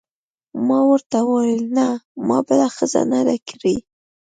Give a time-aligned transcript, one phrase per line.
[0.67, 1.87] ما ورته وویل: نه،
[2.27, 3.75] ما بله ښځه نه ده کړې.